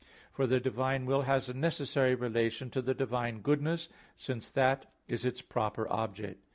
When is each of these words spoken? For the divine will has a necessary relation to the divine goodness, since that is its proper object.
For 0.31 0.47
the 0.47 0.59
divine 0.59 1.05
will 1.05 1.21
has 1.29 1.47
a 1.47 1.53
necessary 1.53 2.15
relation 2.15 2.71
to 2.71 2.81
the 2.81 2.95
divine 2.95 3.41
goodness, 3.41 3.87
since 4.15 4.49
that 4.49 4.87
is 5.07 5.25
its 5.25 5.43
proper 5.43 5.87
object. 5.91 6.41